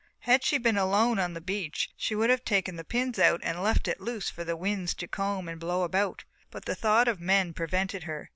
Had 0.21 0.43
she 0.43 0.57
been 0.57 0.77
alone 0.77 1.19
on 1.19 1.35
the 1.35 1.39
beach 1.41 1.91
she 1.95 2.15
would 2.15 2.31
have 2.31 2.43
taken 2.43 2.75
the 2.75 2.83
pins 2.83 3.19
out 3.19 3.39
and 3.43 3.61
left 3.61 3.87
it 3.87 4.01
loose 4.01 4.31
for 4.31 4.43
the 4.43 4.57
winds 4.57 4.95
to 4.95 5.07
comb 5.07 5.47
and 5.47 5.59
blow 5.59 5.83
about, 5.83 6.23
but 6.49 6.65
the 6.65 6.73
thought 6.73 7.07
of 7.07 7.19
the 7.19 7.25
men 7.25 7.53
prevented 7.53 8.05
her. 8.05 8.27